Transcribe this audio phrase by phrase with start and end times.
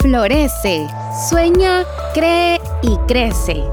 [0.00, 0.86] Florece,
[1.28, 1.82] sueña,
[2.14, 3.64] cree y crece.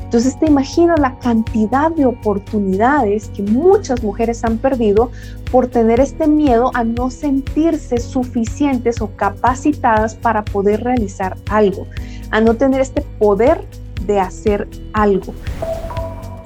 [0.00, 5.10] Entonces te imaginas la cantidad de oportunidades que muchas mujeres han perdido
[5.50, 11.88] por tener este miedo a no sentirse suficientes o capacitadas para poder realizar algo,
[12.30, 13.66] a no tener este poder
[14.06, 15.34] de hacer algo.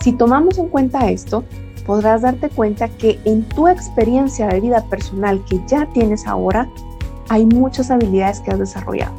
[0.00, 1.44] Si tomamos en cuenta esto,
[1.86, 6.68] podrás darte cuenta que en tu experiencia de vida personal que ya tienes ahora,
[7.28, 9.14] hay muchas habilidades que has desarrollado.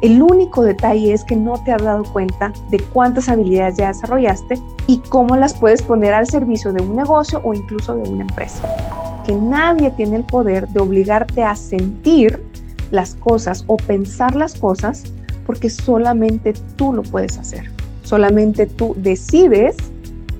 [0.00, 4.60] El único detalle es que no te has dado cuenta de cuántas habilidades ya desarrollaste
[4.86, 8.68] y cómo las puedes poner al servicio de un negocio o incluso de una empresa.
[9.24, 12.44] Que nadie tiene el poder de obligarte a sentir
[12.90, 15.04] las cosas o pensar las cosas
[15.46, 17.70] porque solamente tú lo puedes hacer.
[18.02, 19.76] Solamente tú decides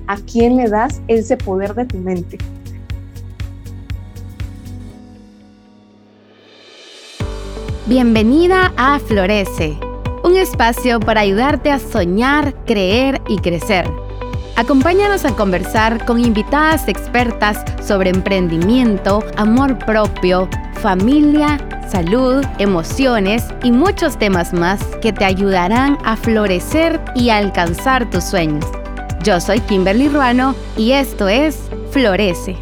[0.07, 2.37] a quién le das ese poder de tu mente.
[7.87, 9.77] Bienvenida a Florece,
[10.23, 13.85] un espacio para ayudarte a soñar, creer y crecer.
[14.55, 20.49] Acompáñanos a conversar con invitadas expertas sobre emprendimiento, amor propio,
[20.81, 28.23] familia, salud, emociones y muchos temas más que te ayudarán a florecer y alcanzar tus
[28.23, 28.65] sueños.
[29.25, 31.57] Yo soy Kimberly Ruano y esto es
[31.89, 32.55] Florece.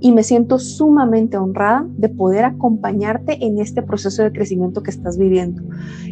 [0.00, 5.18] Y me siento sumamente honrada de poder acompañarte en este proceso de crecimiento que estás
[5.18, 5.60] viviendo.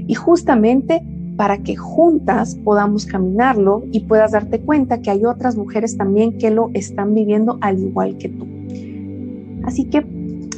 [0.06, 1.02] Y justamente
[1.38, 6.50] para que juntas podamos caminarlo y puedas darte cuenta que hay otras mujeres también que
[6.50, 8.46] lo están viviendo al igual que tú.
[9.64, 10.04] Así que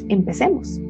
[0.08, 0.80] empecemos.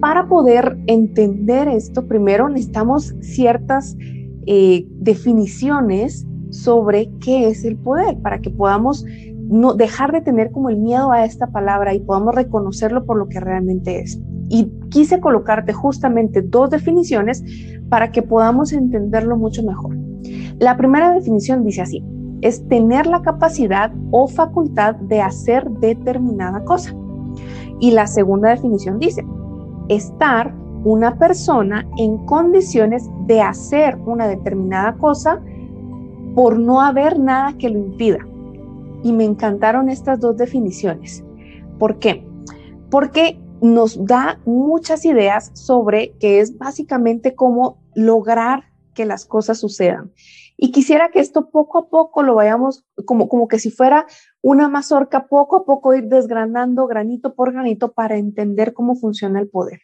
[0.00, 3.96] Para poder entender esto, primero necesitamos ciertas
[4.46, 9.04] eh, definiciones sobre qué es el poder, para que podamos
[9.50, 13.28] no dejar de tener como el miedo a esta palabra y podamos reconocerlo por lo
[13.28, 14.20] que realmente es.
[14.48, 17.42] Y quise colocarte justamente dos definiciones
[17.88, 19.96] para que podamos entenderlo mucho mejor.
[20.58, 22.04] La primera definición dice así,
[22.42, 26.94] es tener la capacidad o facultad de hacer determinada cosa.
[27.80, 29.24] Y la segunda definición dice,
[29.88, 30.54] estar
[30.84, 35.42] una persona en condiciones de hacer una determinada cosa
[36.34, 38.26] por no haber nada que lo impida.
[39.02, 41.24] Y me encantaron estas dos definiciones.
[41.78, 42.26] ¿Por qué?
[42.90, 48.64] Porque nos da muchas ideas sobre que es básicamente cómo lograr
[48.94, 50.12] que las cosas sucedan.
[50.56, 54.06] Y quisiera que esto poco a poco lo vayamos, como, como que si fuera
[54.42, 59.48] una mazorca, poco a poco ir desgranando granito por granito para entender cómo funciona el
[59.48, 59.80] poder.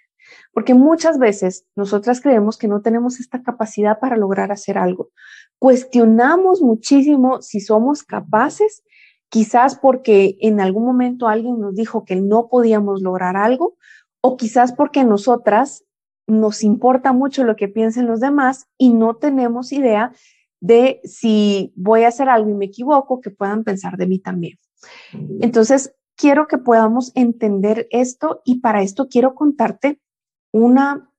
[0.52, 5.10] Porque muchas veces nosotras creemos que no tenemos esta capacidad para lograr hacer algo.
[5.58, 8.82] Cuestionamos muchísimo si somos capaces,
[9.28, 13.76] quizás porque en algún momento alguien nos dijo que no podíamos lograr algo,
[14.20, 15.84] o quizás porque nosotras
[16.26, 20.12] nos importa mucho lo que piensen los demás y no tenemos idea
[20.60, 24.58] de si voy a hacer algo y me equivoco, que puedan pensar de mí también.
[25.40, 30.00] Entonces, quiero que podamos entender esto y para esto quiero contarte
[30.56, 31.10] una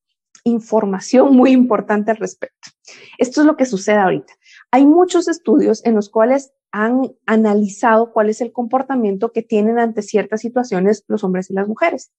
[0.44, 2.70] información muy importante al respecto.
[3.18, 4.34] Esto es lo que sucede ahorita.
[4.72, 10.02] Hay muchos estudios en los cuales han analizado cuál es el comportamiento que tienen ante
[10.02, 12.12] ciertas situaciones los hombres y las mujeres.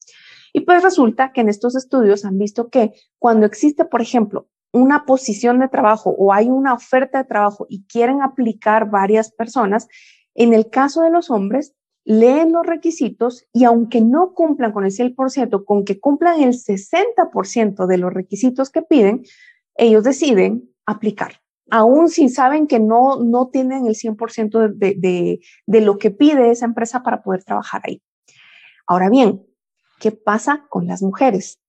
[0.53, 5.05] Y pues resulta que en estos estudios han visto que cuando existe, por ejemplo, una
[5.05, 9.89] posición de trabajo o hay una oferta de trabajo y quieren aplicar varias personas,
[10.35, 11.75] en el caso de los hombres,
[12.09, 17.87] leen los requisitos y aunque no cumplan con el 100%, con que cumplan el 60%
[17.87, 19.25] de los requisitos que piden,
[19.75, 21.43] ellos deciden aplicar.
[21.71, 26.51] Aún si saben que no, no tienen el 100% de, de, de lo que pide
[26.51, 28.01] esa empresa para poder trabajar ahí.
[28.87, 29.47] Ahora bien,
[30.01, 31.61] ¿qué pasa con las mujeres?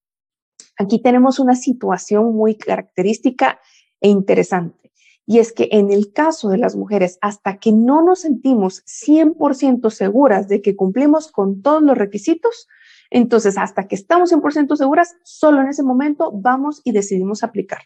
[0.77, 3.59] Aquí tenemos una situación muy característica
[3.99, 4.88] e interesante.
[5.29, 9.91] Y es que en el caso de las mujeres, hasta que no nos sentimos 100%
[9.91, 12.67] seguras de que cumplimos con todos los requisitos,
[13.11, 17.81] entonces hasta que estamos 100% seguras, solo en ese momento vamos y decidimos aplicar.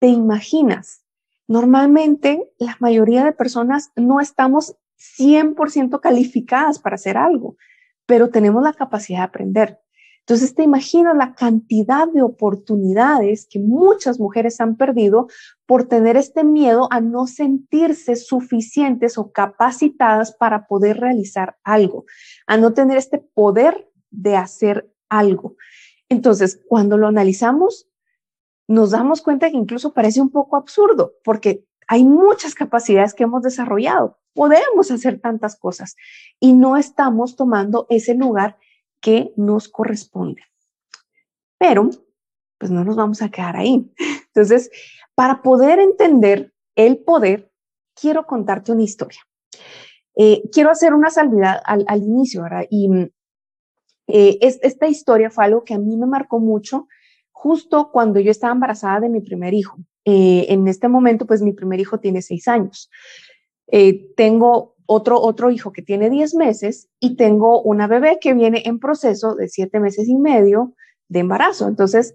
[0.00, 1.04] ¿Te imaginas?
[1.46, 4.74] Normalmente la mayoría de personas no estamos
[5.20, 7.56] 100% calificadas para hacer algo,
[8.04, 9.81] pero tenemos la capacidad de aprender.
[10.26, 15.26] Entonces, te imaginas la cantidad de oportunidades que muchas mujeres han perdido
[15.66, 22.04] por tener este miedo a no sentirse suficientes o capacitadas para poder realizar algo,
[22.46, 25.56] a no tener este poder de hacer algo.
[26.08, 27.88] Entonces, cuando lo analizamos,
[28.68, 33.42] nos damos cuenta que incluso parece un poco absurdo, porque hay muchas capacidades que hemos
[33.42, 35.96] desarrollado podemos hacer tantas cosas
[36.40, 38.56] y no estamos tomando ese lugar
[39.02, 40.42] que nos corresponde.
[41.58, 41.90] Pero,
[42.56, 43.92] pues no nos vamos a quedar ahí.
[44.28, 44.70] Entonces,
[45.14, 47.52] para poder entender el poder,
[47.94, 49.20] quiero contarte una historia.
[50.14, 52.66] Eh, quiero hacer una salvedad al, inicio, ¿verdad?
[52.70, 52.88] Y
[54.06, 56.86] eh, esta historia fue algo que a mí me marcó mucho
[57.30, 59.78] justo cuando yo estaba embarazada de mi primer hijo.
[60.04, 62.90] Eh, en este momento, pues mi primer hijo tiene seis años.
[64.16, 68.78] tengo otro, otro hijo que tiene diez meses y tengo una bebé que viene en
[68.78, 70.74] proceso de siete meses y medio
[71.08, 71.68] de embarazo.
[71.68, 72.14] Entonces,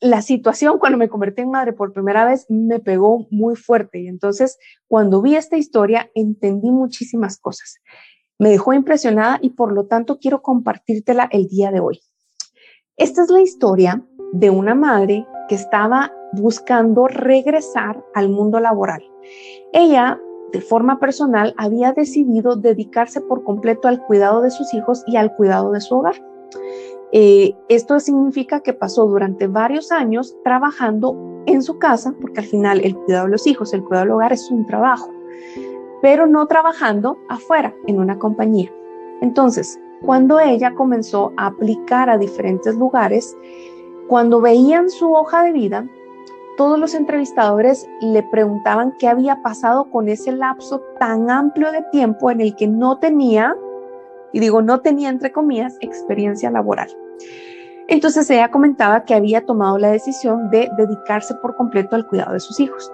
[0.00, 4.08] la situación cuando me convertí en madre por primera vez me pegó muy fuerte y
[4.08, 4.58] entonces
[4.88, 7.76] cuando vi esta historia entendí muchísimas cosas.
[8.38, 12.00] Me dejó impresionada y por lo tanto quiero compartírtela el día de hoy.
[12.96, 19.02] Esta es la historia de una madre que estaba buscando regresar al mundo laboral.
[19.72, 20.20] Ella,
[20.52, 25.34] de forma personal, había decidido dedicarse por completo al cuidado de sus hijos y al
[25.34, 26.14] cuidado de su hogar.
[27.12, 31.16] Eh, esto significa que pasó durante varios años trabajando
[31.46, 34.32] en su casa, porque al final el cuidado de los hijos, el cuidado del hogar
[34.32, 35.10] es un trabajo,
[36.02, 38.72] pero no trabajando afuera, en una compañía.
[39.20, 43.36] Entonces, cuando ella comenzó a aplicar a diferentes lugares,
[44.08, 45.88] cuando veían su hoja de vida,
[46.56, 52.30] todos los entrevistadores le preguntaban qué había pasado con ese lapso tan amplio de tiempo
[52.30, 53.56] en el que no tenía
[54.32, 56.88] y digo, no tenía, entre comillas, experiencia laboral.
[57.88, 62.40] Entonces ella comentaba que había tomado la decisión de dedicarse por completo al cuidado de
[62.40, 62.90] sus hijos.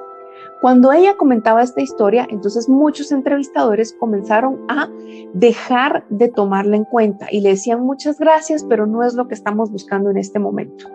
[0.60, 4.88] Cuando ella comentaba esta historia, entonces muchos entrevistadores comenzaron a
[5.32, 9.34] dejar de tomarla en cuenta y le decían muchas gracias, pero no es lo que
[9.34, 10.86] estamos buscando en este momento.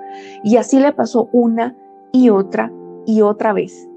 [0.44, 1.76] Y así le pasó una
[2.12, 2.72] y otra
[3.06, 3.88] y otra vez,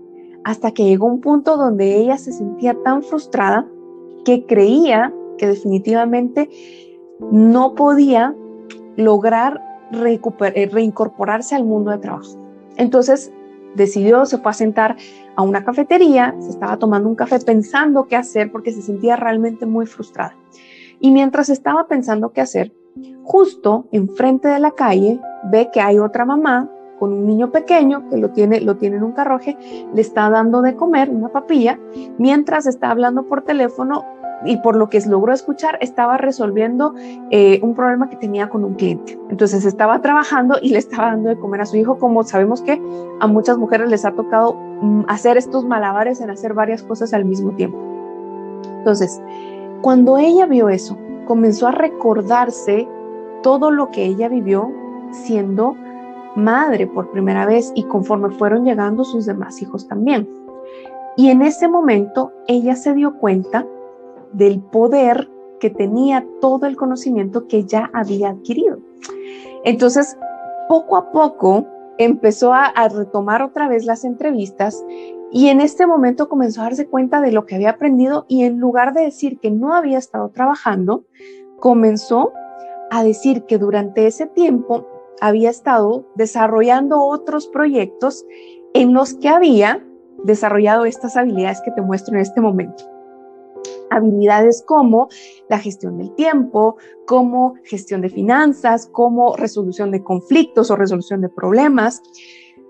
[0.45, 3.67] hasta que llegó un punto donde ella se sentía tan frustrada
[4.25, 6.49] que creía que definitivamente
[7.33, 8.35] no podía
[8.97, 9.61] lograr
[9.93, 12.37] eh, reincorporarse al mundo de trabajo.
[12.77, 13.33] Entonces
[13.75, 14.97] decidió, se fue a sentar
[15.37, 19.67] a una cafetería, se estaba tomando un café pensando qué hacer porque se sentía realmente
[19.67, 20.37] muy frustrada.
[21.01, 22.73] Y mientras estaba pensando qué hacer,
[23.23, 25.19] justo enfrente de la calle
[25.51, 29.03] ve que hay otra mamá con un niño pequeño que lo tiene, lo tiene en
[29.03, 29.57] un carroje,
[29.93, 31.79] le está dando de comer una papilla,
[32.19, 34.05] mientras está hablando por teléfono
[34.45, 36.95] y por lo que logró escuchar, estaba resolviendo
[37.31, 39.19] eh, un problema que tenía con un cliente.
[39.31, 42.81] Entonces estaba trabajando y le estaba dando de comer a su hijo, como sabemos que
[43.19, 47.25] a muchas mujeres les ha tocado mm, hacer estos malabares en hacer varias cosas al
[47.25, 47.79] mismo tiempo.
[48.79, 49.21] Entonces,
[49.81, 52.87] cuando ella vio eso, comenzó a recordarse
[53.43, 54.71] todo lo que ella vivió
[55.13, 55.77] siendo
[56.37, 60.29] madre por primera vez y conforme fueron llegando sus demás hijos también.
[61.17, 63.67] Y en ese momento ella se dio cuenta
[64.33, 65.29] del poder
[65.59, 68.79] que tenía todo el conocimiento que ya había adquirido.
[69.65, 70.17] Entonces,
[70.69, 71.67] poco a poco
[71.99, 74.83] empezó a, retomar otra vez las entrevistas
[75.31, 78.59] y en este momento comenzó a darse cuenta de lo que había aprendido y en
[78.59, 81.05] lugar de decir que no había estado trabajando,
[81.59, 82.33] comenzó
[82.91, 84.87] a decir que durante ese tiempo
[85.21, 88.25] había estado desarrollando otros proyectos
[88.75, 89.87] en los que había
[90.25, 92.85] desarrollado estas habilidades que te muestro en este momento
[93.91, 95.09] habilidades como
[95.49, 96.77] la gestión del tiempo,
[97.07, 102.01] como gestión de finanzas, como resolución de conflictos o resolución de problemas,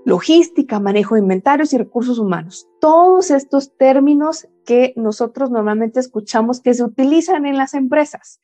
[0.05, 2.69] logística, manejo de inventarios y recursos humanos.
[2.81, 8.41] Todos estos términos que nosotros normalmente escuchamos que se utilizan en las empresas,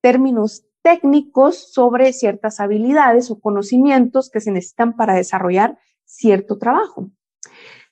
[0.00, 7.10] términos técnicos sobre ciertas habilidades o conocimientos que se necesitan para desarrollar cierto trabajo.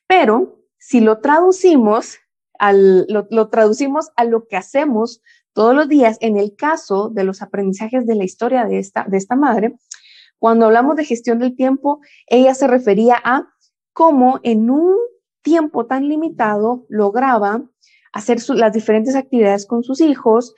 [0.06, 2.18] Pero si lo traducimos
[2.60, 6.18] lo, traducimos a lo que hacemos todos los días.
[6.20, 9.76] En el caso de los aprendizajes de la historia de esta, de esta madre,
[10.38, 13.48] cuando hablamos de gestión del tiempo, ella se refería a
[13.92, 14.96] cómo en un
[15.42, 17.62] tiempo tan limitado lograba
[18.12, 20.54] hacer las diferentes actividades con sus hijos,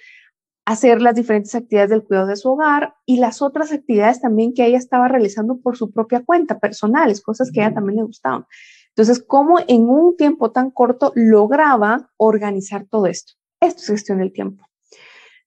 [0.71, 4.65] hacer las diferentes actividades del cuidado de su hogar y las otras actividades también que
[4.65, 8.47] ella estaba realizando por su propia cuenta, personales, cosas que a ella también le gustaban.
[8.91, 13.33] Entonces, ¿cómo en un tiempo tan corto lograba organizar todo esto?
[13.61, 14.65] Esto es gestión del tiempo.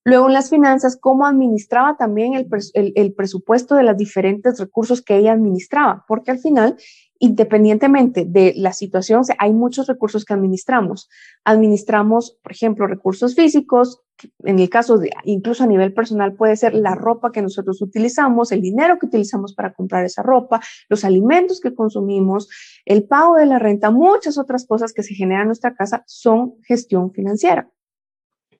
[0.03, 5.31] Luego en las finanzas, cómo administraba también el, presupuesto de los diferentes recursos que ella
[5.31, 6.75] administraba, porque al final,
[7.19, 11.09] independientemente de la situación, hay muchos recursos que administramos.
[11.45, 14.02] Administramos, por ejemplo, recursos físicos,
[14.43, 18.51] en el caso de, incluso a nivel personal, puede ser la ropa que nosotros utilizamos,
[18.51, 22.49] el dinero que utilizamos para comprar esa ropa, los alimentos que consumimos,
[22.85, 26.55] el pago de la renta, muchas otras cosas que se generan en nuestra casa son
[26.63, 27.69] gestión financiera,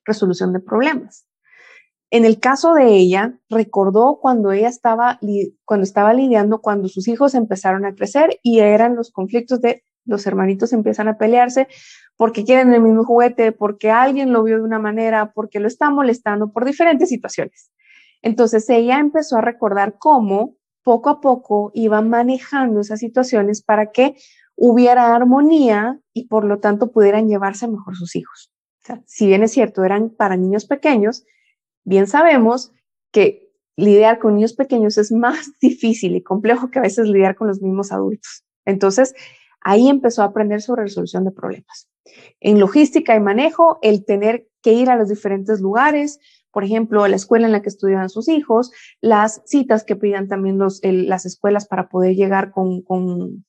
[0.05, 1.25] resolución de problemas.
[2.09, 5.19] En el caso de ella, recordó cuando ella estaba,
[5.65, 10.25] cuando estaba lidiando, cuando sus hijos empezaron a crecer y eran los conflictos de los
[10.27, 11.67] hermanitos empiezan a pelearse
[12.17, 15.89] porque quieren el mismo juguete, porque alguien lo vio de una manera, porque lo está
[15.89, 17.71] molestando, por diferentes situaciones.
[18.21, 24.15] Entonces ella empezó a recordar cómo poco a poco iba manejando esas situaciones para que
[24.55, 28.51] hubiera armonía y por lo tanto pudieran llevarse mejor sus hijos.
[29.05, 31.25] si bien es cierto, eran para niños pequeños,
[31.85, 32.73] bien sabemos
[33.11, 37.47] que lidiar con niños pequeños es más difícil y complejo que a veces lidiar con
[37.47, 38.43] los mismos adultos.
[38.65, 39.13] Entonces,
[39.63, 41.89] ahí empezó a aprender sobre resolución de problemas.
[42.39, 46.19] En logística y manejo, el tener que ir a los diferentes lugares,
[46.51, 50.57] por ejemplo, la escuela en la que estudiaban sus hijos, las citas que pidan también
[50.57, 53.43] los, las escuelas para poder llegar con, con,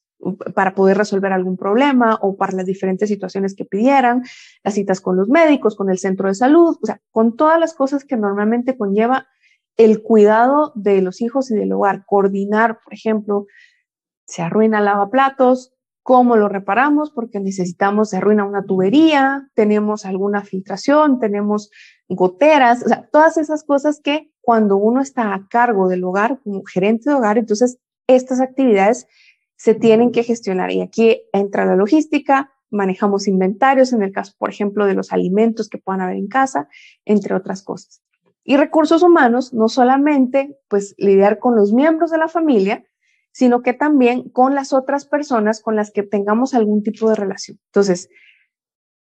[0.54, 4.23] para poder resolver algún problema o para las diferentes situaciones que pidieran,
[4.62, 7.75] las citas con los médicos, con el centro de salud, o sea, con todas las
[7.75, 9.26] cosas que normalmente conlleva
[9.76, 13.47] el cuidado de los hijos y del hogar, coordinar, por ejemplo,
[14.25, 21.18] se arruina lavaplatos, cómo lo reparamos, porque necesitamos, se arruina una tubería, tenemos alguna filtración,
[21.18, 21.70] tenemos
[22.11, 26.62] goteras, o sea, todas esas cosas que cuando uno está a cargo del hogar, como
[26.64, 29.06] gerente de hogar, entonces estas actividades
[29.56, 30.70] se tienen que gestionar.
[30.73, 35.70] Y aquí entra la logística, manejamos inventarios, en el caso, por ejemplo, de los alimentos
[35.70, 36.68] que puedan haber en casa,
[37.06, 38.02] entre otras cosas.
[38.44, 42.84] Y recursos humanos, no solamente pues lidiar con los miembros de la familia,
[43.35, 47.59] sino que también con las otras personas con las que tengamos algún tipo de relación.
[47.67, 48.09] Entonces,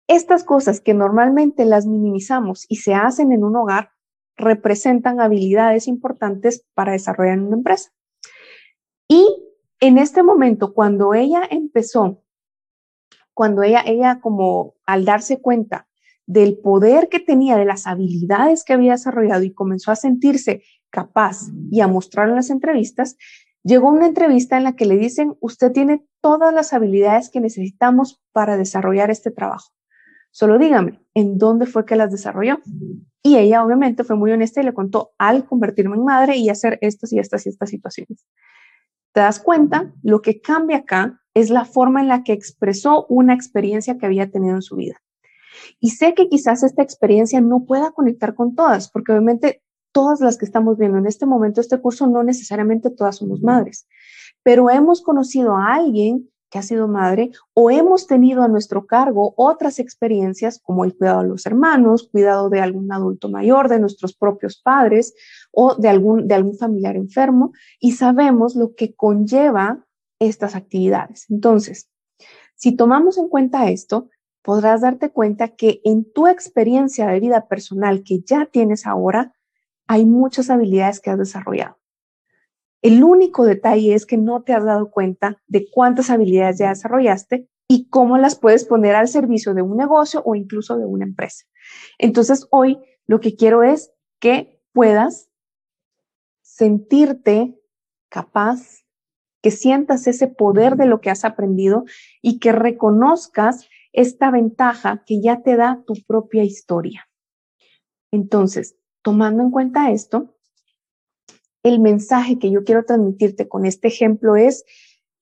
[0.08, 3.90] estas cosas que normalmente las minimizamos y se hacen en un hogar
[4.36, 7.92] representan habilidades importantes para desarrollar en una empresa.
[9.08, 9.24] Y
[9.78, 12.24] en este momento, cuando ella empezó,
[13.32, 15.86] cuando ella, ella como al darse cuenta
[16.26, 21.42] del poder que tenía, de las habilidades que había desarrollado y comenzó a sentirse capaz
[21.70, 23.16] y a mostrar en las entrevistas,
[23.66, 28.22] Llegó una entrevista en la que le dicen, usted tiene todas las habilidades que necesitamos
[28.30, 29.72] para desarrollar este trabajo.
[30.30, 32.60] Solo dígame, ¿en dónde fue que las desarrolló?
[33.24, 36.78] Y ella obviamente fue muy honesta y le contó al convertirme en madre y hacer
[36.80, 38.24] estas y estas y estas situaciones.
[39.12, 39.92] ¿Te das cuenta?
[40.00, 44.30] Lo que cambia acá es la forma en la que expresó una experiencia que había
[44.30, 44.94] tenido en su vida.
[45.80, 49.64] Y sé que quizás esta experiencia no pueda conectar con todas, porque obviamente
[49.96, 53.88] todas las que estamos viendo en este momento este curso, no necesariamente todas somos madres,
[54.42, 59.32] pero hemos conocido a alguien que ha sido madre o hemos tenido a nuestro cargo
[59.38, 64.14] otras experiencias como el cuidado de los hermanos, cuidado de algún adulto mayor, de nuestros
[64.14, 65.14] propios padres
[65.50, 69.86] o de algún, de algún familiar enfermo y sabemos lo que conlleva
[70.20, 71.24] estas actividades.
[71.30, 71.88] Entonces,
[72.54, 74.10] si tomamos en cuenta esto,
[74.42, 79.32] podrás darte cuenta que en tu experiencia de vida personal que ya tienes ahora,
[79.86, 81.78] hay muchas habilidades que has desarrollado.
[82.82, 87.48] El único detalle es que no te has dado cuenta de cuántas habilidades ya desarrollaste
[87.68, 91.46] y cómo las puedes poner al servicio de un negocio o incluso de una empresa.
[91.98, 95.30] Entonces, hoy lo que quiero es que puedas
[96.42, 97.58] sentirte
[98.08, 98.84] capaz,
[99.42, 101.84] que sientas ese poder de lo que has aprendido
[102.22, 107.08] y que reconozcas esta ventaja que ya te da tu propia historia.
[108.12, 108.76] Entonces,
[109.06, 110.34] tomando en cuenta esto,
[111.62, 114.64] el mensaje que yo quiero transmitirte con este ejemplo es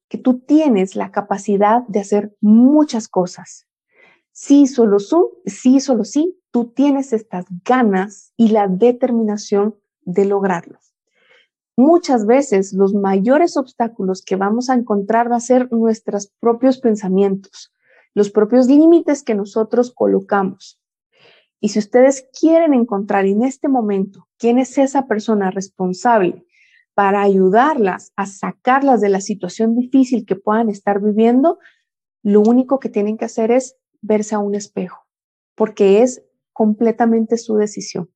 [0.08, 3.66] que tú tienes la capacidad de hacer muchas cosas.
[4.32, 4.96] Sí, solo
[5.44, 10.78] sí, solo sí, tú tienes estas ganas y la determinación de lograrlo.
[11.76, 17.70] Muchas veces los mayores obstáculos que vamos a encontrar va a ser nuestros propios pensamientos,
[18.14, 20.80] los propios límites que nosotros colocamos.
[21.64, 26.44] Y si ustedes quieren encontrar en este momento quién es esa persona responsable
[26.92, 31.58] para ayudarlas a sacarlas de la situación difícil que puedan estar viviendo,
[32.22, 35.06] lo único que tienen que hacer es verse a un espejo,
[35.54, 38.10] porque es completamente su decisión.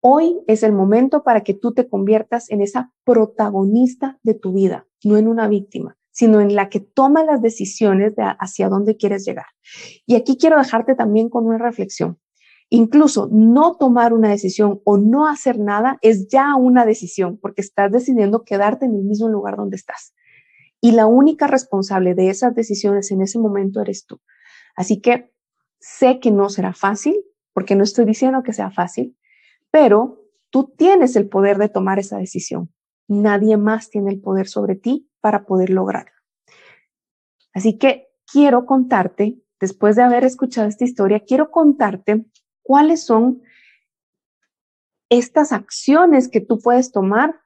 [0.00, 4.84] Hoy es el momento para que tú te conviertas en esa protagonista de tu vida,
[5.04, 9.24] no en una víctima, sino en la que toma las decisiones de hacia dónde quieres
[9.24, 9.46] llegar.
[10.06, 12.18] Y aquí quiero dejarte también con una reflexión.
[12.70, 17.90] Incluso no tomar una decisión o no hacer nada es ya una decisión porque estás
[17.90, 20.14] decidiendo quedarte en el mismo lugar donde estás.
[20.80, 24.20] Y la única responsable de esas decisiones en ese momento eres tú.
[24.76, 25.32] Así que
[25.80, 29.16] sé que no será fácil porque no estoy diciendo que sea fácil,
[29.70, 32.72] pero tú tienes el poder de tomar esa decisión.
[33.08, 36.12] Nadie más tiene el poder sobre ti para poder lograrlo.
[37.54, 42.26] Así que quiero contarte, después de haber escuchado esta historia, quiero contarte
[42.68, 43.40] cuáles son
[45.08, 47.40] estas acciones que tú puedes tomar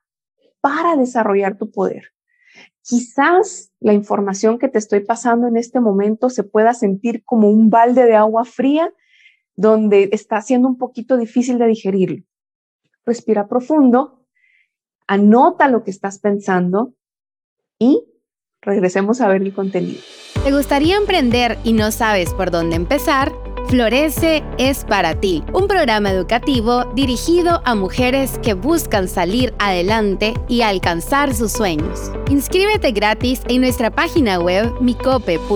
[0.60, 2.06] para desarrollar tu poder.
[2.82, 7.70] Quizás la información que te estoy pasando en este momento se pueda sentir como un
[7.70, 8.92] balde de agua fría
[9.54, 12.24] donde está siendo un poquito difícil de digerirlo.
[13.06, 14.26] Respira profundo,
[15.06, 16.94] anota lo que estás pensando
[17.78, 18.04] y
[18.60, 20.00] regresemos a ver el contenido.
[20.42, 23.41] ¿Te gustaría emprender y no sabes por dónde empezar?
[23.68, 30.60] Florece es para ti, un programa educativo dirigido a mujeres que buscan salir adelante y
[30.60, 32.12] alcanzar sus sueños.
[32.28, 35.48] Inscríbete gratis en nuestra página web micope.com.gt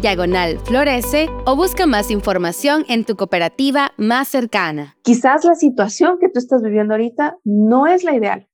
[0.00, 4.96] diagonal florece o busca más información en tu cooperativa más cercana.
[5.02, 8.48] Quizás la situación que tú estás viviendo ahorita no es la ideal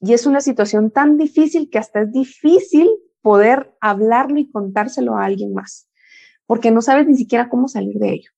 [0.00, 2.88] y es una situación tan difícil que hasta es difícil
[3.22, 5.87] poder hablarlo y contárselo a alguien más
[6.48, 8.30] porque no sabes ni siquiera cómo salir de ello.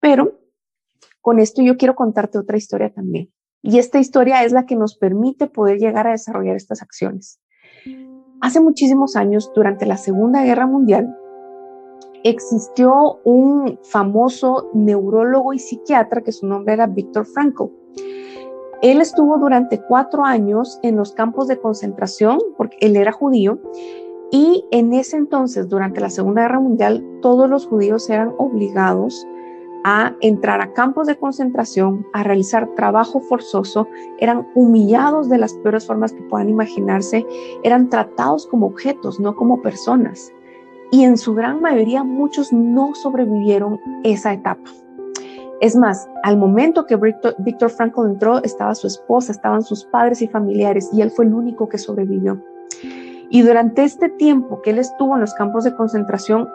[0.00, 0.40] Pero
[1.22, 3.32] con esto yo quiero contarte otra historia también.
[3.62, 7.40] Y esta historia es la que nos permite poder llegar a desarrollar estas acciones.
[8.40, 11.16] Hace muchísimos años, durante la Segunda Guerra Mundial,
[12.24, 17.66] existió un famoso neurólogo y psiquiatra que su nombre era Viktor Frankl.
[18.82, 23.60] Él estuvo durante cuatro años en los campos de concentración, porque él era judío,
[24.30, 29.26] y en ese entonces, durante la Segunda Guerra Mundial, todos los judíos eran obligados
[29.84, 33.86] a entrar a campos de concentración, a realizar trabajo forzoso,
[34.18, 37.24] eran humillados de las peores formas que puedan imaginarse,
[37.62, 40.32] eran tratados como objetos, no como personas.
[40.90, 44.68] Y en su gran mayoría muchos no sobrevivieron esa etapa.
[45.60, 50.26] Es más, al momento que Víctor Frankl entró, estaba su esposa, estaban sus padres y
[50.26, 52.42] familiares, y él fue el único que sobrevivió.
[53.30, 56.48] Y durante este tiempo que él estuvo en los campos de concentración,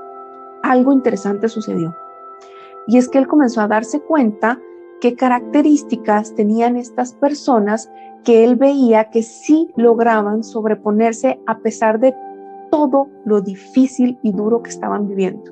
[0.64, 1.96] algo interesante sucedió.
[2.88, 4.60] Y es que él comenzó a darse cuenta
[5.00, 7.92] qué características tenían estas personas
[8.24, 12.14] que él veía que sí lograban sobreponerse a pesar de
[12.70, 15.52] todo lo difícil y duro que estaban viviendo.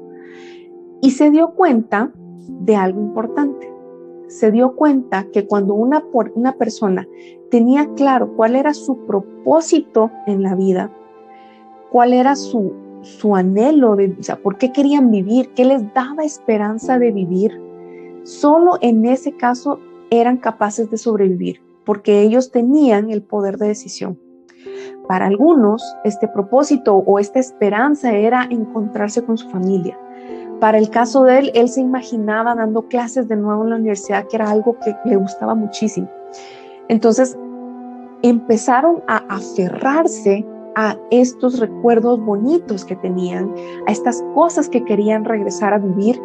[1.01, 2.11] Y se dio cuenta
[2.61, 3.71] de algo importante.
[4.27, 6.03] Se dio cuenta que cuando una,
[6.35, 7.07] una persona
[7.49, 10.91] tenía claro cuál era su propósito en la vida,
[11.91, 16.23] cuál era su, su anhelo, de, o sea, por qué querían vivir, qué les daba
[16.23, 17.59] esperanza de vivir.
[18.23, 19.79] Solo en ese caso
[20.11, 24.19] eran capaces de sobrevivir, porque ellos tenían el poder de decisión.
[25.07, 29.97] Para algunos, este propósito o esta esperanza era encontrarse con su familia.
[30.59, 34.27] Para el caso de él, él se imaginaba dando clases de nuevo en la universidad,
[34.27, 36.09] que era algo que le gustaba muchísimo.
[36.89, 37.37] Entonces,
[38.21, 43.53] empezaron a aferrarse a estos recuerdos bonitos que tenían,
[43.87, 46.21] a estas cosas que querían regresar a vivir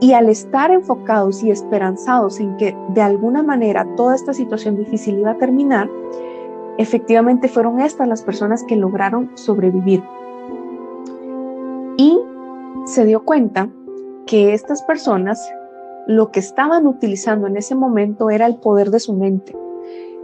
[0.00, 5.18] y al estar enfocados y esperanzados en que de alguna manera toda esta situación difícil
[5.18, 5.90] iba a terminar,
[6.78, 10.02] efectivamente fueron estas las personas que lograron sobrevivir.
[11.98, 12.18] Y
[12.86, 13.68] se dio cuenta
[14.26, 15.52] que estas personas
[16.06, 19.54] lo que estaban utilizando en ese momento era el poder de su mente.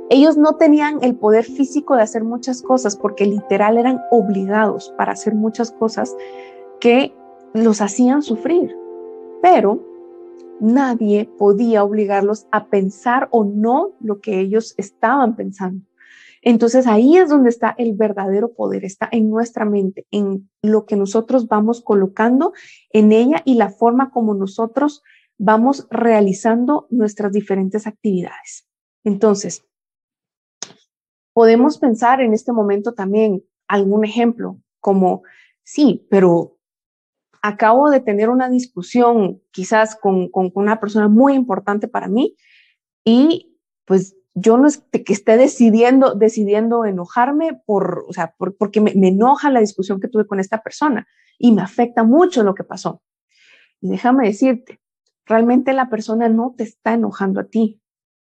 [0.08, 5.12] Ellos no tenían el poder físico de hacer muchas cosas porque literal eran obligados para
[5.12, 6.14] hacer muchas cosas
[6.80, 7.12] que
[7.54, 8.76] los hacían sufrir.
[9.42, 9.82] Pero
[10.60, 15.84] nadie podía obligarlos a pensar o no lo que ellos estaban pensando.
[16.40, 20.94] Entonces ahí es donde está el verdadero poder, está en nuestra mente, en lo que
[20.94, 22.52] nosotros vamos colocando
[22.92, 25.02] en ella y la forma como nosotros
[25.38, 28.68] vamos realizando nuestras diferentes actividades.
[29.02, 29.64] Entonces,
[31.36, 35.22] Podemos pensar en este momento también algún ejemplo como,
[35.64, 36.56] sí, pero
[37.42, 42.38] acabo de tener una discusión quizás con, una persona muy importante para mí
[43.04, 48.94] y pues yo no es que esté decidiendo, decidiendo enojarme por, o sea, porque me,
[48.94, 51.06] me, enoja la discusión que tuve con esta persona
[51.38, 53.02] y me afecta mucho lo que pasó.
[53.82, 54.80] Y déjame decirte,
[55.26, 57.82] realmente la persona no te está enojando a ti.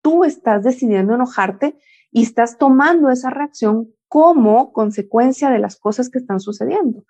[0.03, 1.79] Tú estás decidiendo enojarte
[2.17, 7.05] y estás tomando esa reacción como consecuencia de las cosas que están sucediendo,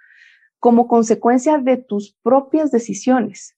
[0.58, 3.56] como consecuencia de tus propias decisiones.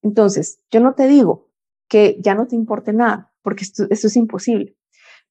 [0.00, 1.50] Entonces, yo no te digo
[1.88, 4.76] que ya no te importe nada, porque esto, es imposible,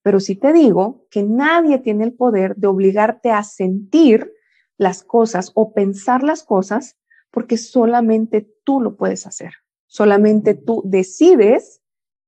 [0.02, 4.34] pero sí te digo que nadie tiene el poder de obligarte a sentir
[4.76, 6.98] las cosas o pensar las cosas
[7.32, 9.54] porque solamente tú lo puedes hacer.
[9.88, 11.82] Solamente tú decides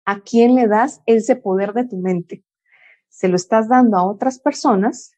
[0.06, 2.46] a quién le das ese poder de tu mente.
[3.12, 5.12] ¿Se lo estás dando a otras personas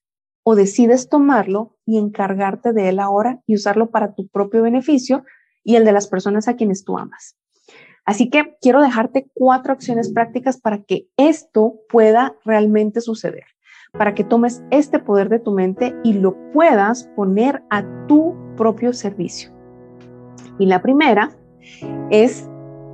[0.44, 5.24] o decides tomarlo y encargarte de él ahora y usarlo para tu propio beneficio
[5.64, 7.38] y el de las personas a quienes tú amas?
[8.04, 13.46] Así que quiero dejarte cuatro acciones prácticas para que esto pueda realmente suceder,
[13.92, 18.92] para que tomes este poder de tu mente y lo puedas poner a tu propio
[18.92, 19.54] servicio.
[20.58, 21.38] Y la primera
[22.10, 22.50] es,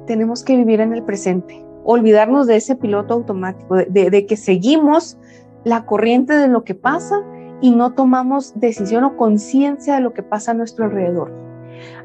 [0.06, 5.18] tenemos que vivir en el presente, olvidarnos de ese piloto automático, de, que seguimos
[5.64, 7.16] la corriente de lo que pasa
[7.62, 11.34] y no tomamos decisión o conciencia de lo que pasa a nuestro alrededor.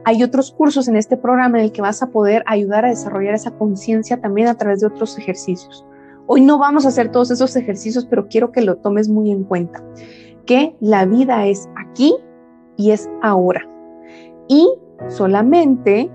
[0.07, 3.35] Hay otros cursos en este programa en el que vas a poder ayudar a desarrollar
[3.35, 5.85] esa conciencia también a través de otros ejercicios.
[6.27, 9.45] Hoy no vamos a hacer todos esos ejercicios, pero quiero que lo tomes muy en
[9.45, 9.85] cuenta,
[10.47, 12.17] que la vida es aquí
[12.79, 13.69] y es ahora.
[14.49, 14.67] Y
[15.09, 16.11] solamente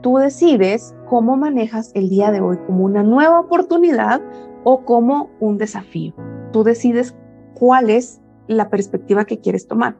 [0.00, 4.20] tú decides cómo manejas el día de hoy, como una nueva oportunidad
[4.64, 6.14] o como un desafío.
[6.52, 7.14] Tú decides
[7.54, 9.96] cuál es la perspectiva que quieres tomar.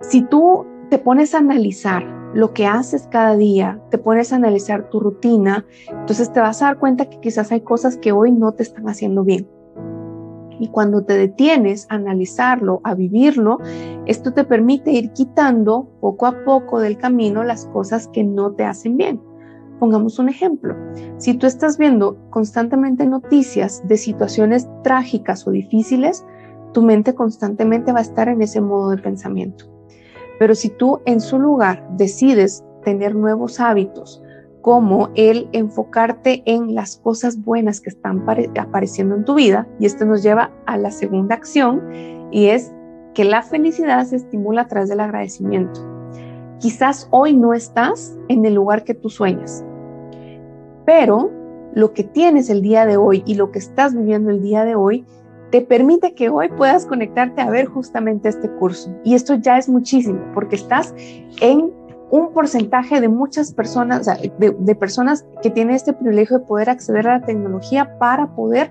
[0.00, 4.88] Si tú te pones a analizar lo que haces cada día, te pones a analizar
[4.90, 8.52] tu rutina, entonces te vas a dar cuenta que quizás hay cosas que hoy no
[8.52, 9.48] te están haciendo bien.
[10.62, 13.58] Y cuando te detienes a analizarlo, a vivirlo,
[14.06, 18.62] esto te permite ir quitando poco a poco del camino las cosas que no te
[18.62, 19.20] hacen bien.
[19.80, 20.76] Pongamos un ejemplo.
[21.16, 26.24] Si tú estás viendo constantemente noticias de situaciones trágicas o difíciles,
[26.72, 29.64] tu mente constantemente va a estar en ese modo de pensamiento.
[30.38, 34.22] Pero si tú en su lugar decides tener nuevos hábitos,
[34.62, 38.24] como el enfocarte en las cosas buenas que están
[38.58, 39.66] apareciendo en tu vida.
[39.78, 41.82] Y esto nos lleva a la segunda acción
[42.30, 42.72] y es
[43.12, 45.80] que la felicidad se estimula a través del agradecimiento.
[46.60, 49.64] Quizás hoy no estás en el lugar que tú sueñas,
[50.86, 51.30] pero
[51.74, 54.76] lo que tienes el día de hoy y lo que estás viviendo el día de
[54.76, 55.04] hoy
[55.50, 58.90] te permite que hoy puedas conectarte a ver justamente este curso.
[59.04, 60.94] Y esto ya es muchísimo porque estás
[61.42, 61.70] en
[62.12, 64.06] un porcentaje de muchas personas,
[64.38, 68.70] de, personas que tienen este privilegio de poder acceder a la tecnología para poder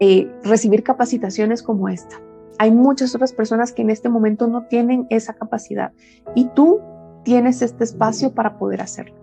[0.00, 2.16] eh, recibir capacitaciones como esta.
[2.58, 5.92] Hay muchas otras personas que en este momento no tienen esa capacidad
[6.34, 6.80] y tú
[7.24, 9.14] tienes este espacio para poder hacerlo.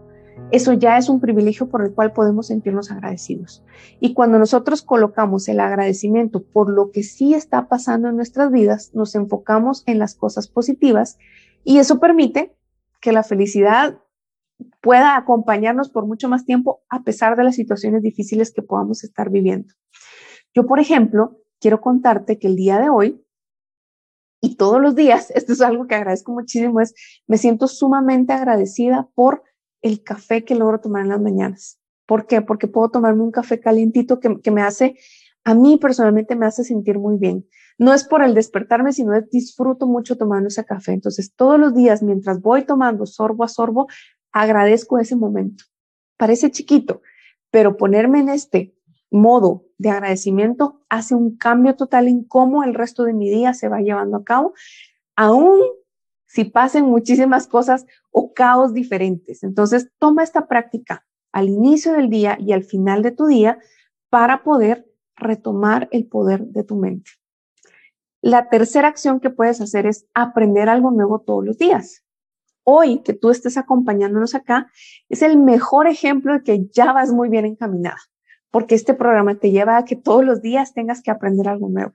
[0.52, 3.64] Eso ya es un privilegio por el cual podemos sentirnos agradecidos.
[4.00, 8.92] Y cuando nosotros colocamos el agradecimiento por lo que sí está pasando en nuestras vidas,
[8.94, 11.18] nos enfocamos en las cosas positivas
[11.64, 12.55] y eso permite
[13.06, 14.00] que la felicidad
[14.82, 19.30] pueda acompañarnos por mucho más tiempo a pesar de las situaciones difíciles que podamos estar
[19.30, 19.72] viviendo.
[20.56, 23.24] Yo, por ejemplo, quiero contarte que el día de hoy
[24.42, 26.96] y todos los días, esto es algo que agradezco muchísimo, es
[27.28, 29.44] me siento sumamente agradecida por
[29.84, 31.80] el café que logro tomar en las mañanas.
[32.08, 32.42] ¿Por qué?
[32.42, 34.96] Porque puedo tomarme un café calientito que, que me hace,
[35.46, 39.30] a mí personalmente me hace sentir muy bien no es por el despertarme, sino es
[39.30, 40.94] disfruto mucho tomando ese café.
[40.94, 43.88] Entonces, todos los días, mientras voy tomando sorbo a sorbo,
[44.32, 45.66] agradezco ese momento.
[46.18, 47.02] Parece chiquito,
[47.52, 48.74] pero ponerme en este
[49.12, 53.68] modo de agradecimiento hace un cambio total en cómo el resto de mi día se
[53.68, 54.54] va llevando a cabo,
[55.16, 55.60] aún
[56.26, 59.44] si pasen muchísimas cosas o caos diferentes.
[59.44, 63.60] Entonces, toma esta práctica al inicio del día y al final de tu día
[64.10, 67.12] para poder retomar el poder de tu mente.
[68.22, 72.04] La tercera acción que puedes hacer es aprender algo nuevo todos los días.
[72.64, 74.72] Hoy que tú estés acompañándonos acá
[75.10, 78.00] es el mejor ejemplo de que ya vas muy bien encaminada,
[78.50, 81.94] porque este programa te lleva a que todos los días tengas que aprender algo nuevo.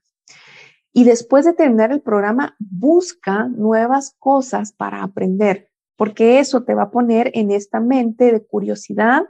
[0.92, 6.84] Y después de terminar el programa, busca nuevas cosas para aprender, porque eso te va
[6.84, 9.24] a poner en esta mente de curiosidad,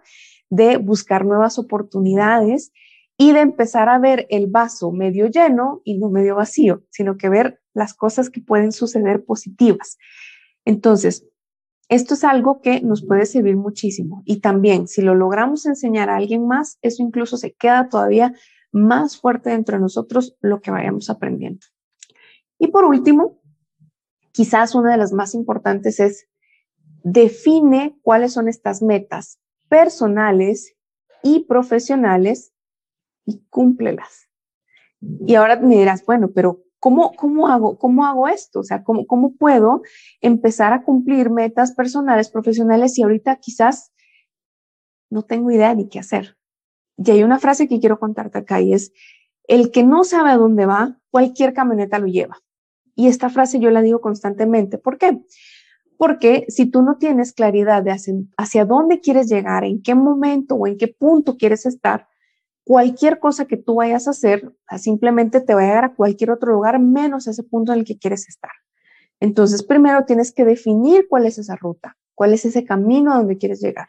[0.50, 2.72] de buscar nuevas oportunidades
[3.20, 7.28] y de empezar a ver el vaso medio lleno y no medio vacío, sino que
[7.28, 9.98] ver las cosas que pueden suceder positivas.
[10.64, 11.26] Entonces,
[11.90, 16.16] esto es algo que nos puede servir muchísimo y también si lo logramos enseñar a
[16.16, 18.32] alguien más, eso incluso se queda todavía
[18.72, 21.66] más fuerte dentro de nosotros lo que vayamos aprendiendo.
[22.58, 23.42] Y por último,
[24.32, 26.26] quizás una de las más importantes es
[27.04, 30.74] define cuáles son estas metas personales
[31.22, 32.49] y profesionales
[33.30, 34.28] y cúmplelas.
[35.00, 38.60] Y ahora me dirás, bueno, pero ¿cómo, cómo, hago, cómo hago esto?
[38.60, 39.82] O sea, ¿cómo, ¿cómo puedo
[40.20, 43.92] empezar a cumplir metas personales, profesionales y ahorita quizás
[45.08, 46.36] no tengo idea ni qué hacer?
[46.96, 48.92] Y hay una frase que quiero contarte acá y es,
[49.50, 52.38] el que no sabe a dónde va, cualquier camioneta lo lleva.
[52.94, 54.78] Y esta frase yo la digo constantemente.
[54.78, 55.20] ¿Por qué?
[55.96, 57.90] Porque si tú no tienes claridad de
[58.36, 62.06] hacia, dónde quieres llegar, en qué momento o en qué punto quieres estar,
[62.70, 66.52] cualquier cosa que tú vayas a hacer simplemente te va a llegar a cualquier otro
[66.52, 68.52] lugar menos ese punto en el que quieres estar.
[69.18, 73.38] Entonces, primero tienes que definir cuál es esa ruta, cuál es ese camino a donde
[73.38, 73.88] quieres llegar.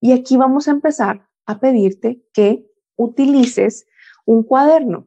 [0.00, 2.64] Y aquí vamos a empezar a pedirte que
[2.96, 3.84] utilices
[4.24, 5.06] un cuaderno,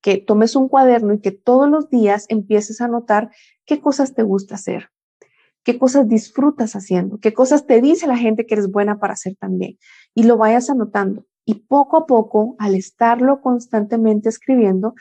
[0.00, 3.32] que tomes un cuaderno y que todos los días empieces a notar
[3.66, 4.90] qué cosas te gusta hacer,
[5.64, 9.34] qué cosas disfrutas haciendo, qué cosas te dice la gente que eres buena para hacer
[9.34, 9.80] también.
[10.14, 11.26] Y lo vayas anotando.
[11.44, 14.94] Y poco a poco, al estarlo constantemente escribiendo,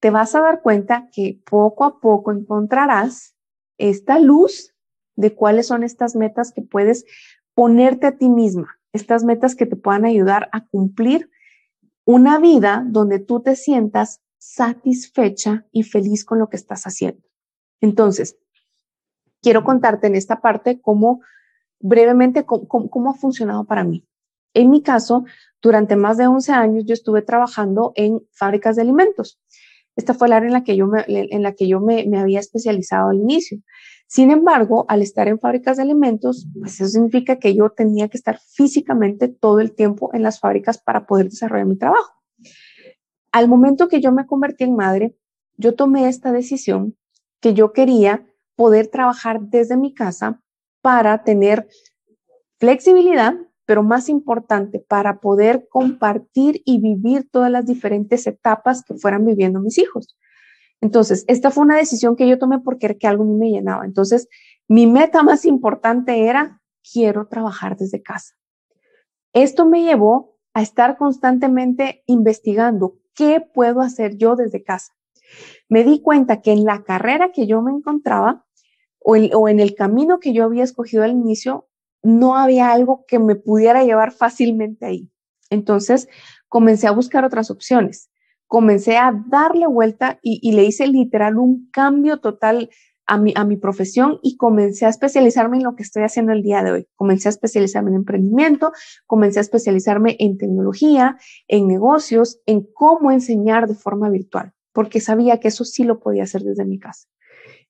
[0.00, 3.34] te vas a dar cuenta que poco a poco encontrarás
[3.78, 4.74] esta luz
[5.16, 7.04] de cuáles son estas metas que puedes
[7.54, 11.30] ponerte a ti misma, estas metas que te puedan ayudar a cumplir
[12.04, 17.22] una vida donde tú te sientas satisfecha y feliz con lo que estás haciendo.
[17.80, 18.36] Entonces,
[19.40, 21.20] quiero contarte en esta parte cómo
[21.82, 24.06] brevemente cómo, ha funcionado para mí.
[24.54, 25.24] En mi caso,
[25.60, 29.40] durante más de 11 años yo estuve trabajando en fábricas de alimentos.
[29.96, 32.18] Esta fue la área en la que yo me, en la que yo me, me
[32.18, 33.58] había especializado al inicio.
[34.06, 38.18] Sin embargo, al estar en fábricas de alimentos, pues eso significa que yo tenía que
[38.18, 42.12] estar físicamente todo el tiempo en las fábricas para poder desarrollar mi trabajo.
[43.32, 45.16] Al momento que yo me convertí en madre,
[45.56, 46.96] yo tomé esta decisión
[47.40, 50.42] que yo quería poder trabajar desde mi casa
[50.82, 51.68] para tener
[52.58, 53.34] flexibilidad,
[53.72, 59.60] pero más importante, para poder compartir y vivir todas las diferentes etapas que fueran viviendo
[59.60, 60.14] mis hijos.
[60.82, 63.86] Entonces, esta fue una decisión que yo tomé porque era que algo me llenaba.
[63.86, 64.28] Entonces,
[64.68, 66.60] mi meta más importante era,
[66.92, 68.34] quiero trabajar desde casa.
[69.32, 74.92] Esto me llevó a estar constantemente investigando qué puedo hacer yo desde casa.
[75.70, 78.44] Me di cuenta que en la carrera que yo me encontraba
[79.00, 79.16] o
[79.48, 81.70] en, el camino que yo había escogido al inicio,
[82.02, 85.10] no había algo que me pudiera llevar fácilmente ahí.
[85.50, 86.08] Entonces,
[86.48, 88.10] comencé a buscar otras opciones
[88.52, 92.68] comencé a darle vuelta y, le hice literal un cambio total
[93.06, 96.42] a mi, a mi profesión y comencé a especializarme en lo que estoy haciendo el
[96.42, 96.88] día de hoy.
[96.94, 98.72] Comencé a especializarme en emprendimiento,
[99.06, 101.16] comencé a especializarme en tecnología,
[101.48, 106.24] en negocios, en cómo enseñar de forma virtual, porque sabía que eso sí lo podía
[106.24, 107.08] hacer desde mi casa.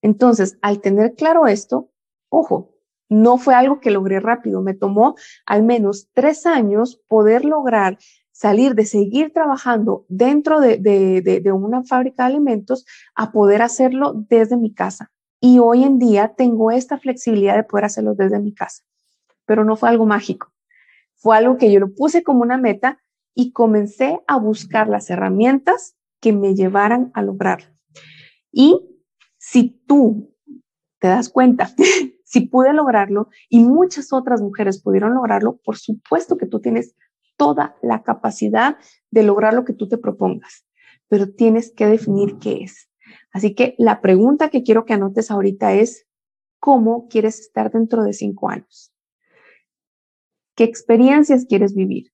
[0.00, 1.92] Entonces, al tener claro esto,
[2.28, 2.74] ojo,
[3.12, 5.14] no fue algo que logré rápido, me tomó
[5.46, 7.98] al menos tres años poder lograr
[8.32, 14.74] salir de seguir trabajando dentro de, una fábrica de alimentos a poder hacerlo desde mi
[14.74, 15.12] casa.
[15.40, 18.82] Y hoy en día tengo esta flexibilidad de poder hacerlo desde mi casa.
[19.44, 20.52] Pero no fue algo mágico.
[21.14, 22.98] Fue algo que yo lo puse como una meta
[23.34, 27.68] y comencé a buscar las herramientas que me llevaran a lograrlo.
[28.50, 28.80] Y
[29.38, 30.34] si tú
[30.98, 31.70] te das cuenta,
[32.32, 36.96] si pude lograrlo y muchas otras mujeres pudieron lograrlo, por supuesto que tú tienes
[37.36, 38.78] toda la capacidad
[39.10, 40.64] de lograr lo que tú te propongas,
[41.08, 42.88] pero tienes que definir qué es.
[43.32, 46.06] Así que la pregunta que quiero que anotes ahorita es,
[46.58, 48.94] ¿cómo quieres estar dentro de cinco años?
[50.56, 52.12] ¿Qué experiencias quieres vivir?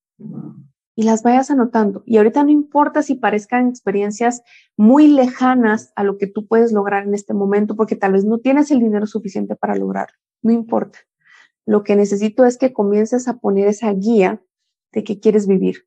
[0.99, 2.03] Y las vayas anotando.
[2.07, 4.43] Y ahorita no importa si parezcan experiencias
[4.77, 8.39] muy lejanas a lo que tú puedes lograr en este momento, porque tal vez no
[8.39, 10.19] tienes el dinero suficiente para lograrlo.
[10.43, 10.99] No importa.
[11.65, 14.43] Lo que necesito es que comiences a poner esa guía
[14.91, 15.87] de qué quieres vivir.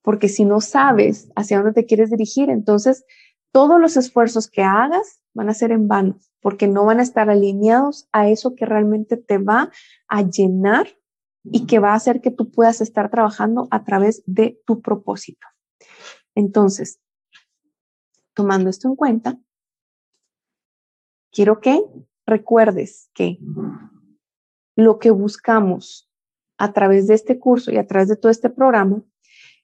[0.00, 3.04] Porque si no sabes hacia dónde te quieres dirigir, entonces
[3.52, 7.28] todos los esfuerzos que hagas van a ser en vano, porque no van a estar
[7.28, 9.70] alineados a eso que realmente te va
[10.08, 10.86] a llenar
[11.52, 15.46] y que va a hacer que tú puedas estar trabajando a través de tu propósito.
[16.34, 17.00] Entonces,
[18.34, 19.38] tomando esto en cuenta,
[21.32, 21.82] quiero que
[22.26, 23.38] recuerdes que
[24.76, 26.10] lo que buscamos
[26.58, 29.02] a través de este curso y a través de todo este programa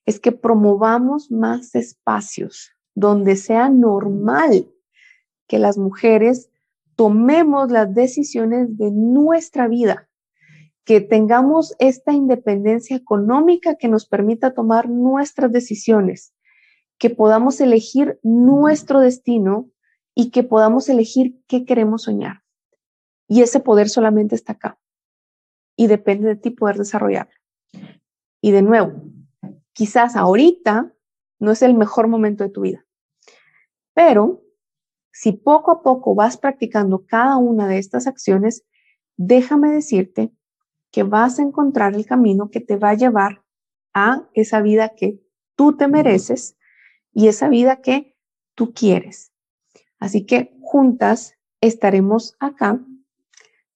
[0.05, 4.69] es que promovamos más espacios donde sea normal
[5.47, 6.51] que las mujeres
[6.97, 10.09] tomemos las decisiones de nuestra vida,
[10.85, 16.35] que tengamos esta independencia económica que nos permita tomar nuestras decisiones,
[16.99, 19.71] que podamos elegir nuestro destino
[20.15, 22.43] y que podamos elegir qué queremos soñar.
[23.29, 24.79] Y ese poder solamente está acá
[25.77, 27.33] y depende de ti poder desarrollarlo.
[28.41, 28.93] Y de nuevo,
[29.73, 30.93] quizás ahorita
[31.39, 32.85] no es el mejor momento de tu vida,
[33.95, 34.43] pero
[35.13, 38.65] si poco a poco vas practicando cada una de estas acciones,
[39.17, 40.33] déjame decirte
[40.93, 43.43] que vas a encontrar el camino que te va a llevar
[43.95, 45.21] a esa vida que
[45.57, 46.57] tú te mereces
[47.13, 48.17] y esa vida que
[48.55, 49.33] tú quieres.
[49.99, 52.85] Así que juntas estaremos acá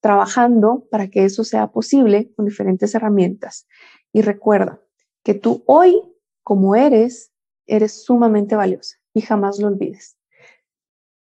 [0.01, 3.67] trabajando para que eso sea posible con diferentes herramientas.
[4.13, 4.81] Y recuerda
[5.23, 6.01] que tú hoy,
[6.43, 7.33] como eres,
[7.67, 10.17] eres sumamente valiosa y jamás lo olvides.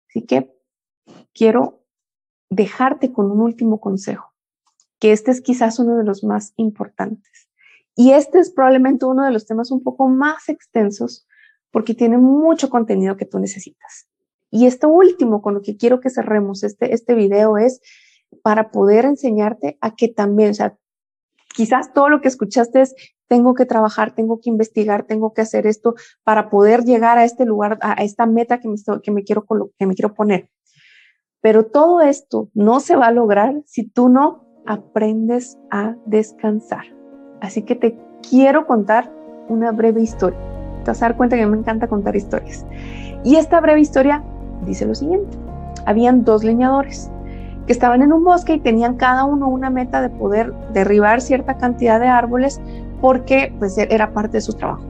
[0.09, 0.53] Así que
[1.33, 1.85] quiero
[2.51, 4.33] dejarte con un último consejo,
[4.99, 7.49] que este es quizás uno de los más importantes.
[7.95, 11.27] Y este es probablemente uno de los temas un poco más extensos
[11.71, 14.09] porque tiene mucho contenido que tú necesitas.
[14.51, 17.81] Y esto último con lo que quiero que cerremos este, este video es
[18.43, 20.77] para poder enseñarte a que también, o sea,
[21.55, 22.95] quizás todo lo que escuchaste es,
[23.29, 27.45] tengo que trabajar, tengo que investigar, tengo que hacer esto para poder llegar a este
[27.45, 29.45] lugar, a esta meta que me, que me, quiero,
[29.79, 30.51] que me quiero poner.
[31.41, 36.85] Pero todo esto no se va a lograr si tú no aprendes a descansar.
[37.41, 37.99] Así que te
[38.29, 39.11] quiero contar
[39.49, 40.39] una breve historia.
[40.85, 42.67] Te vas a dar cuenta que me encanta contar historias.
[43.25, 44.23] Y esta breve historia
[44.65, 45.37] dice lo siguiente.
[45.85, 47.11] Habían dos leñadores
[47.67, 51.57] que estaban en un bosque y tenían cada uno una meta de poder derribar cierta
[51.59, 52.61] cantidad de árboles
[53.01, 54.85] porque pues era parte de su trabajo.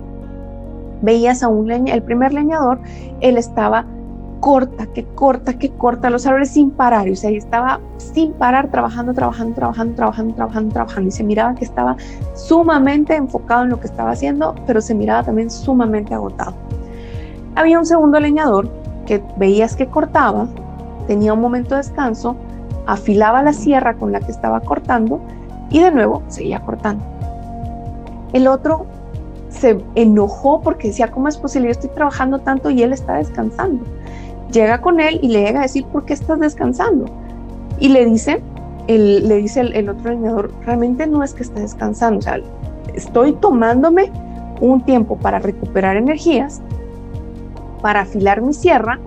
[1.03, 2.79] Veías a un leña, el primer leñador,
[3.21, 3.87] él estaba
[4.41, 9.13] corta, que corta, que corta los árboles sin parar, o sea, estaba sin parar trabajando,
[9.15, 11.97] trabajando, trabajando, trabajando, trabajando, trabajando y se miraba que estaba
[12.35, 16.55] sumamente enfocado en lo que estaba haciendo, pero se miraba también sumamente agotado.
[17.55, 18.69] Había un segundo leñador
[19.07, 20.47] que veías que cortaba,
[21.07, 22.37] tenía un momento de descanso,
[22.87, 25.21] afilaba la sierra con la que estaba cortando
[25.71, 27.05] y de nuevo seguía cortando.
[28.33, 28.87] El otro
[29.49, 31.69] se enojó porque decía, ¿cómo es posible?
[31.69, 33.85] Yo estoy trabajando tanto y él está descansando.
[34.53, 37.07] Llega con él y le llega a decir, ¿por qué estás descansando?
[37.79, 38.43] Y le dice,
[38.87, 42.39] el, le dice el, otro leñador, realmente no es que esté descansando, o sea,
[42.95, 44.11] estoy tomándome
[44.61, 46.63] un tiempo para recuperar energías,
[47.83, 48.99] para afilar mi sierra,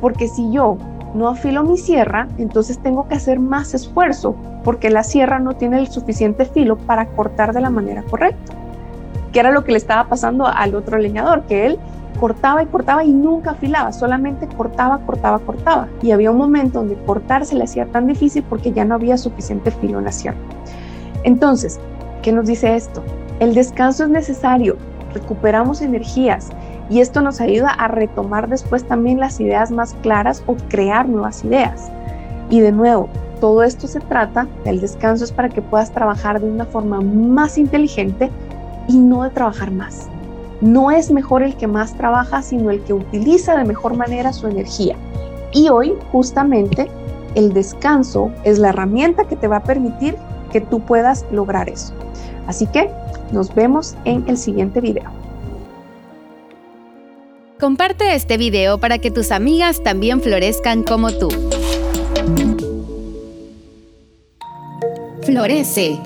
[0.00, 0.76] porque si yo
[1.14, 5.78] no afilo mi sierra, entonces tengo que hacer más esfuerzo porque la sierra no tiene
[5.78, 8.52] el suficiente filo para cortar de la manera correcta.
[9.32, 11.78] Que era lo que le estaba pasando al otro leñador, que él
[12.20, 15.88] cortaba y cortaba y nunca afilaba, solamente cortaba, cortaba, cortaba.
[16.02, 19.16] Y había un momento donde cortar se le hacía tan difícil porque ya no había
[19.16, 20.38] suficiente filo en la sierra.
[21.24, 21.80] Entonces,
[22.22, 23.02] ¿qué nos dice esto?
[23.40, 24.76] El descanso es necesario,
[25.14, 26.50] recuperamos energías,
[26.90, 31.44] y esto nos ayuda a retomar después también las ideas más claras o crear nuevas
[31.44, 31.90] ideas.
[32.50, 33.08] Y de nuevo,
[33.40, 37.58] todo esto se trata del descanso es para que puedas trabajar de una forma más
[37.58, 38.28] inteligente
[38.88, 40.08] y no de trabajar más.
[40.60, 44.46] No es mejor el que más trabaja, sino el que utiliza de mejor manera su
[44.46, 44.96] energía.
[45.52, 46.88] Y hoy justamente
[47.34, 50.16] el descanso es la herramienta que te va a permitir
[50.52, 51.92] que tú puedas lograr eso.
[52.46, 52.90] Así que
[53.32, 55.04] nos vemos en el siguiente video.
[57.58, 61.28] Comparte este video para que tus amigas también florezcan como tú.
[65.22, 66.00] Florece